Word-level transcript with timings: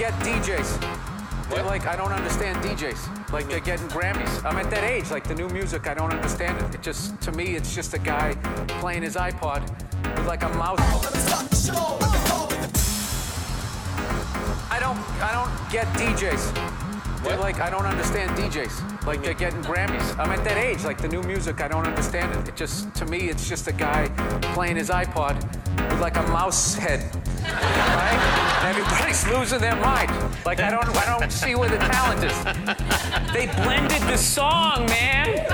get 0.00 0.12
DJs. 0.24 1.50
They're 1.50 1.64
like 1.64 1.86
I 1.86 1.94
don't 1.94 2.12
understand 2.12 2.64
DJs. 2.64 3.32
Like 3.32 3.48
they're 3.48 3.60
getting 3.60 3.88
Grammys. 3.88 4.44
I'm 4.44 4.56
at 4.56 4.70
that 4.70 4.84
age. 4.84 5.10
Like 5.10 5.24
the 5.24 5.34
new 5.34 5.48
music, 5.48 5.86
I 5.86 5.94
don't 5.94 6.12
understand 6.12 6.58
it. 6.62 6.74
It 6.74 6.82
just 6.82 7.20
to 7.22 7.32
me, 7.32 7.54
it's 7.56 7.74
just 7.74 7.92
a 7.92 7.98
guy 7.98 8.34
playing 8.80 9.02
his 9.02 9.16
iPod 9.16 9.62
with 10.16 10.26
like 10.26 10.42
a 10.42 10.48
mouse. 10.50 10.80
I 14.70 14.78
don't 14.80 14.98
I 15.20 15.32
don't 15.32 15.70
get 15.70 15.86
DJs. 15.98 16.80
They're 17.22 17.36
like 17.36 17.60
I 17.60 17.68
don't 17.68 17.84
understand 17.84 18.30
DJs. 18.38 19.06
Like 19.06 19.22
they're 19.22 19.34
getting 19.34 19.60
Grammys. 19.62 20.18
I'm 20.18 20.30
at 20.30 20.42
that 20.44 20.56
age. 20.56 20.82
Like 20.84 20.98
the 20.98 21.08
new 21.08 21.22
music, 21.22 21.60
I 21.60 21.68
don't 21.68 21.86
understand 21.86 22.34
it. 22.34 22.48
It 22.48 22.56
just 22.56 22.94
to 22.94 23.04
me, 23.04 23.28
it's 23.28 23.46
just 23.48 23.68
a 23.68 23.72
guy 23.72 24.08
playing 24.54 24.76
his 24.76 24.88
iPod 24.88 25.44
with 25.90 26.00
like 26.00 26.16
a 26.16 26.22
mouse 26.22 26.74
head. 26.74 27.29
Right? 27.42 28.64
Everybody's 28.68 29.26
losing 29.28 29.60
their 29.60 29.76
mind. 29.76 30.10
Like 30.44 30.60
I 30.60 30.70
don't 30.70 30.88
I 30.96 31.18
don't 31.18 31.30
see 31.30 31.54
where 31.54 31.68
the 31.68 31.78
talent 31.78 32.24
is. 32.24 32.44
They 33.32 33.46
blended 33.62 34.02
the 34.02 34.16
song, 34.16 34.86
man. 34.86 35.46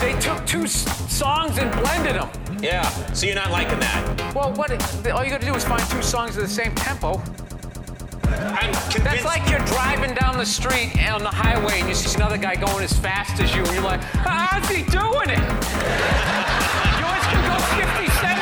They 0.00 0.18
took 0.20 0.44
two 0.46 0.64
s- 0.64 0.84
songs 1.12 1.58
and 1.58 1.70
blended 1.80 2.16
them. 2.16 2.30
Yeah. 2.62 2.88
So 3.12 3.26
you're 3.26 3.34
not 3.34 3.50
liking 3.50 3.80
that? 3.80 4.34
Well, 4.34 4.52
what? 4.54 4.70
All 5.10 5.24
you 5.24 5.30
got 5.30 5.40
to 5.40 5.46
do 5.46 5.54
is 5.54 5.64
find 5.64 5.82
two 5.90 6.02
songs 6.02 6.36
of 6.36 6.42
the 6.42 6.48
same 6.48 6.74
tempo. 6.74 7.20
I'm 8.24 8.72
That's 9.04 9.24
like 9.24 9.48
you're 9.50 9.64
driving 9.66 10.14
down 10.14 10.38
the 10.38 10.46
street 10.46 10.90
on 11.10 11.22
the 11.22 11.28
highway 11.30 11.80
and 11.80 11.88
you 11.88 11.94
see 11.94 12.14
another 12.16 12.38
guy 12.38 12.54
going 12.54 12.82
as 12.82 12.92
fast 12.92 13.40
as 13.42 13.54
you, 13.54 13.62
and 13.62 13.72
you're 13.74 13.82
like, 13.82 14.00
how's 14.02 14.68
he 14.68 14.82
doing 14.84 15.28
it? 15.28 15.38
Yours 17.02 17.24
can 17.28 17.42
go 17.44 17.56
57 17.76 18.41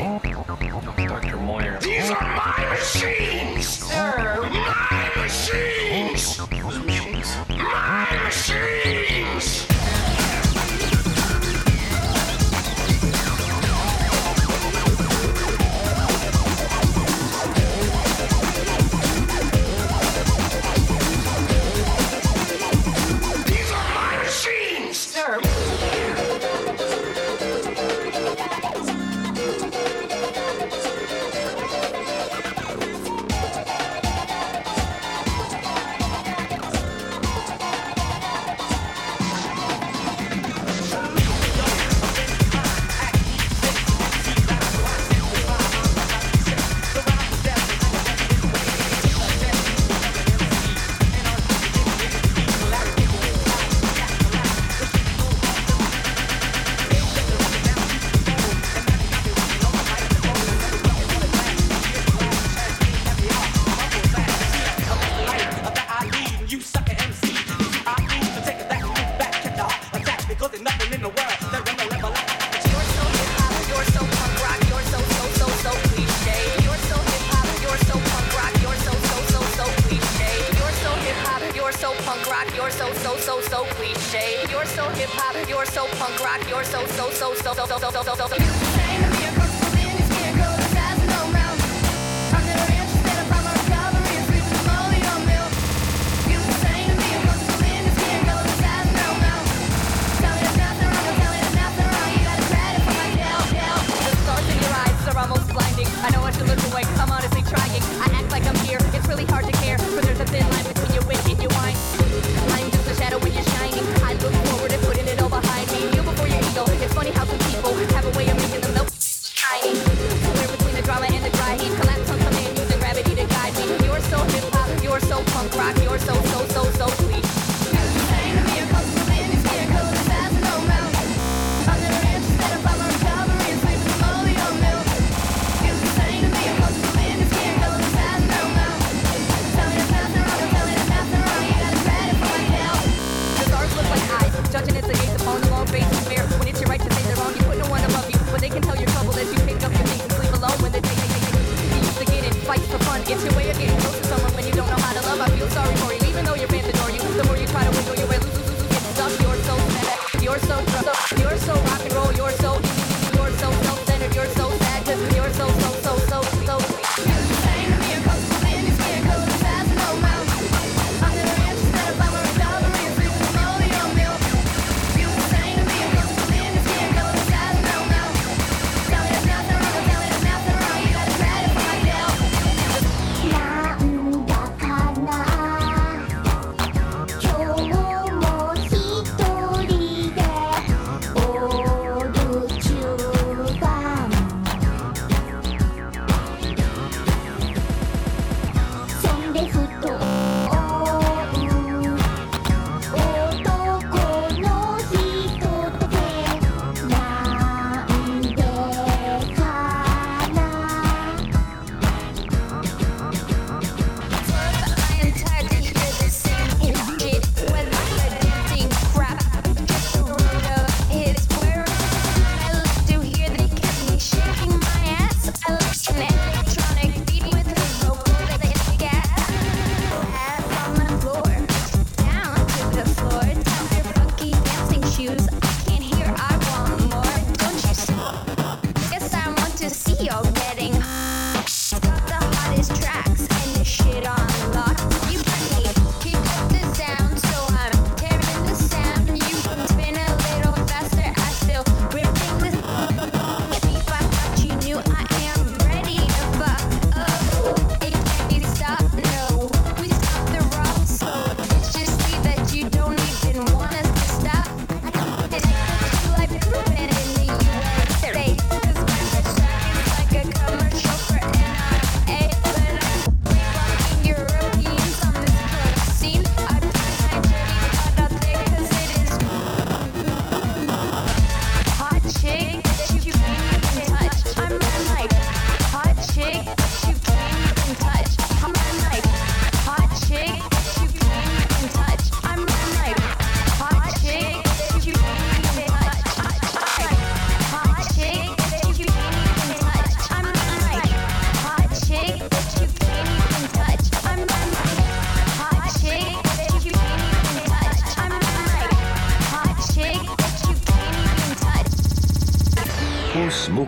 Friday. 0.00 0.29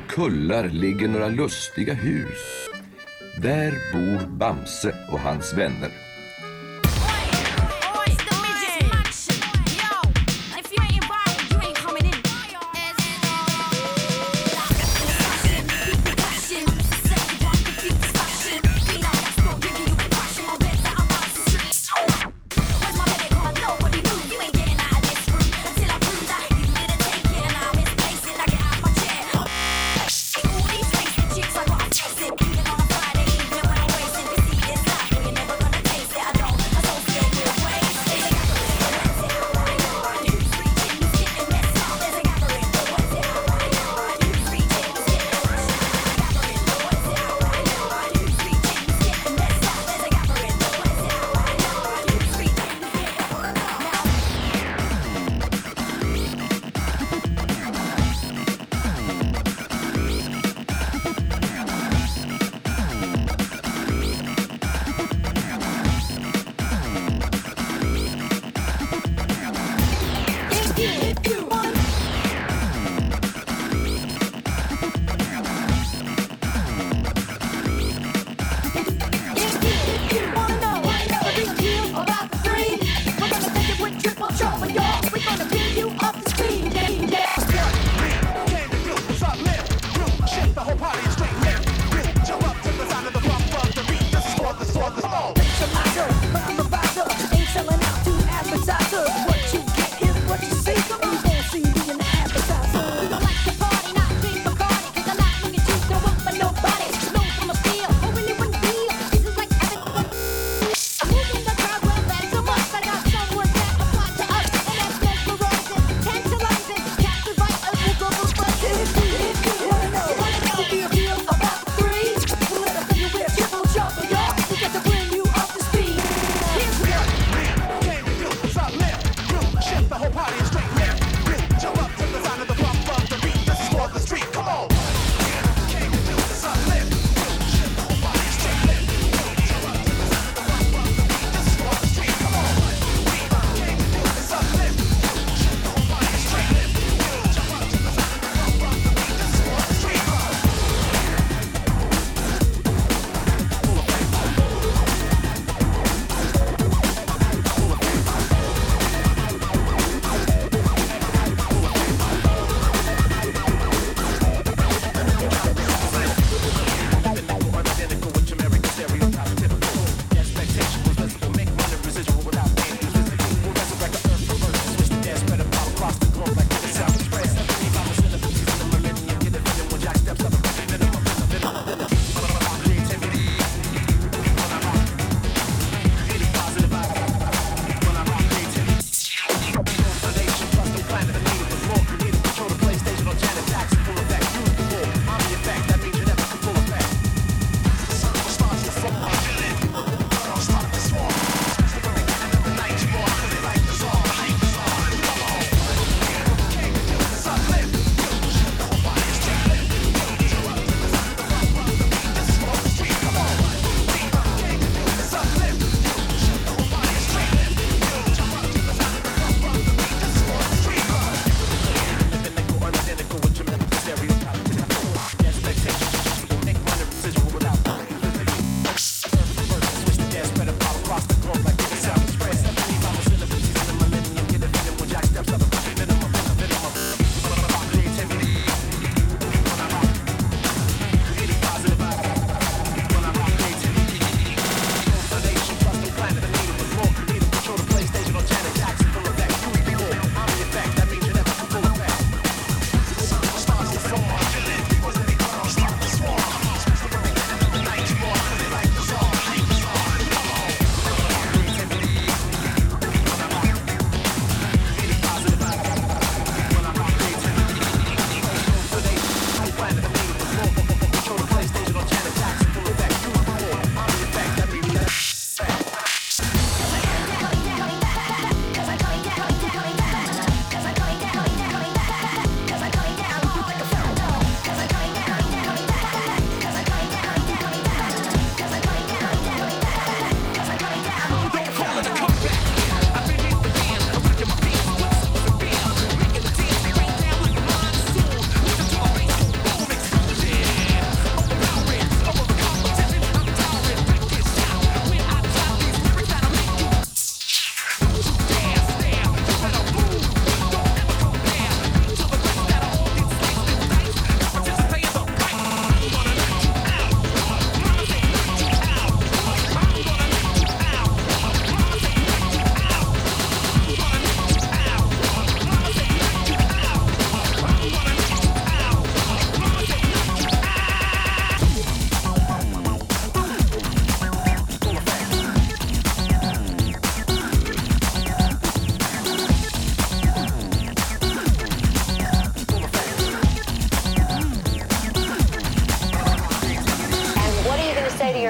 kullar 0.09 0.69
ligger 0.69 1.09
några 1.09 1.29
lustiga 1.29 1.95
hus. 1.95 2.69
Där 3.43 3.73
bor 3.93 4.27
Bamse 4.27 4.95
och 5.13 5.21
hans 5.21 5.55
vänner. 5.55 6.12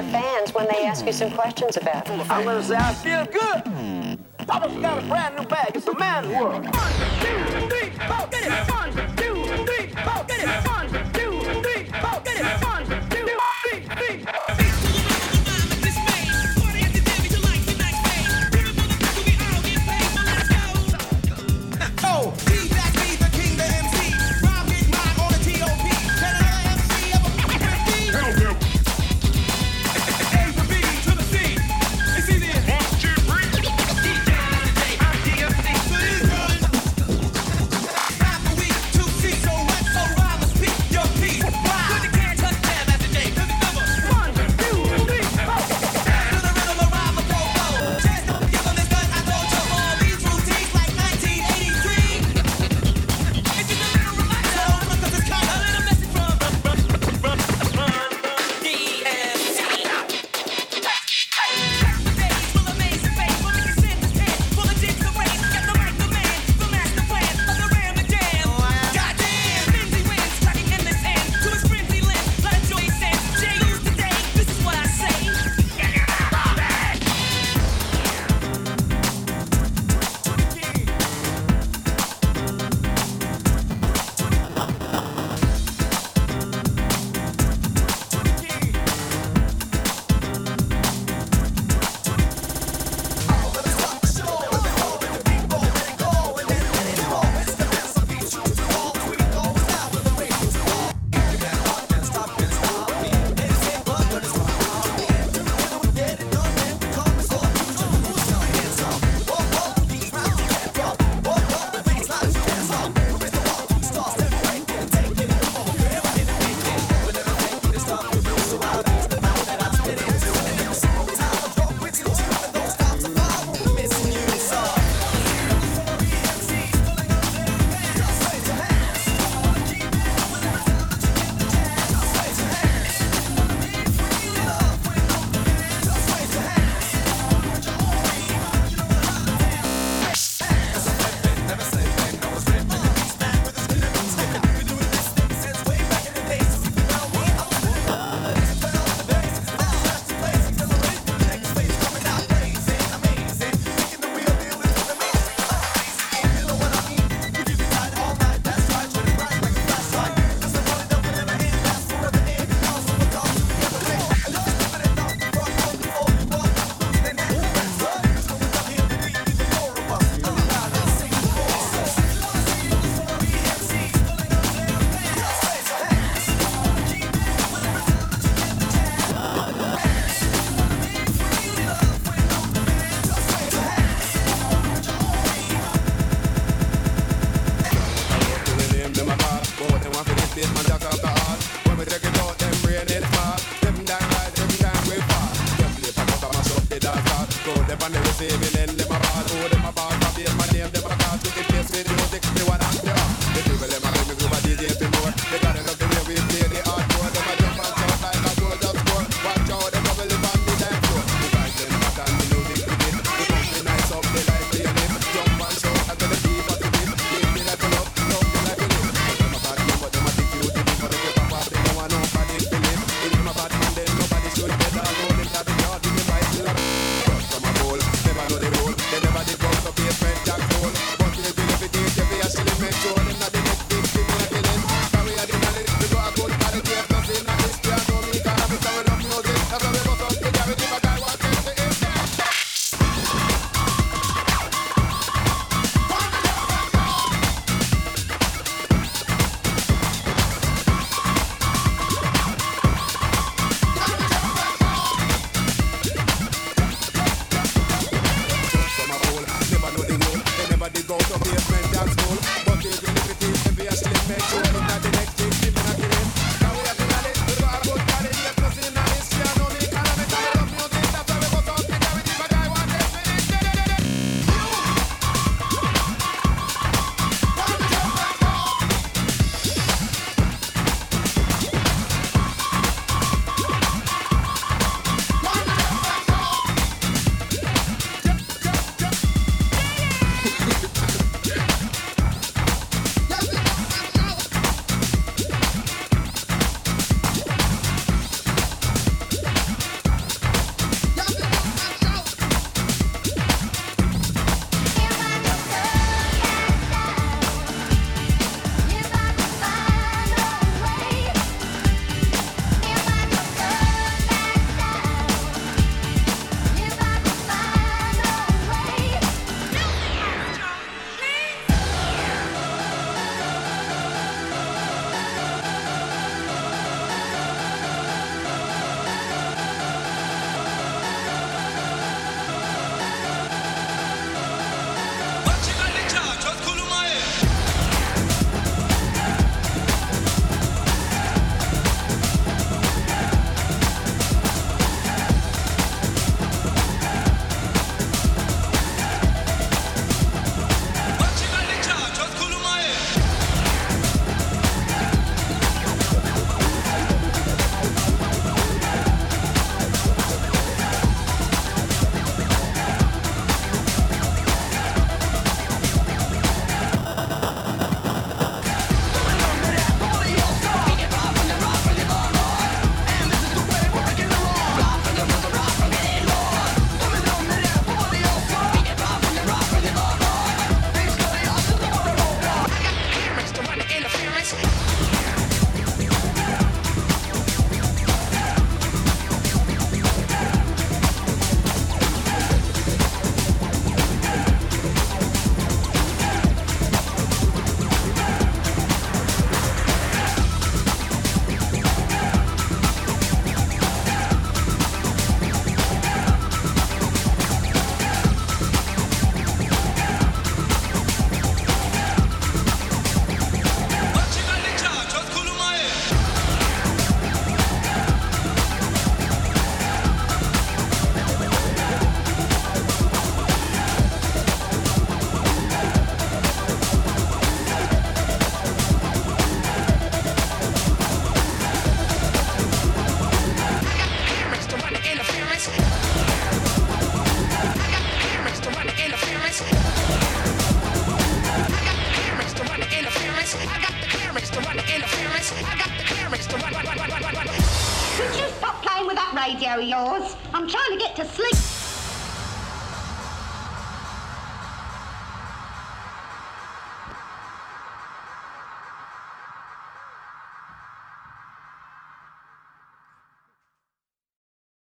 your 0.02 0.12
fans 0.12 0.54
when 0.54 0.66
they 0.68 0.84
ask 0.84 1.04
you 1.06 1.12
some 1.12 1.30
questions 1.30 1.76
about 1.76 2.08
it. 2.08 2.30
I'm 2.30 2.44
gonna 2.44 2.62
say 2.62 2.76
I 2.76 2.94
feel 2.94 3.24
good. 3.26 4.18
I 4.48 4.58
just 4.66 4.80
got 4.80 5.02
a 5.02 5.06
brand 5.06 5.36
new 5.36 5.44
bag. 5.46 5.72
It's 5.74 5.86
a 5.86 5.98
man 5.98 6.28
world. 6.30 6.64
One, 6.64 6.92
two, 7.20 7.68
three, 7.68 7.90
four. 8.08 8.26
Get 8.30 8.46
it. 8.46 8.70
One, 8.70 8.90
two, 9.16 9.34
three, 9.64 9.86
four. 10.02 10.24
Get 10.24 10.40
it. 10.42 10.68
One, 10.68 10.81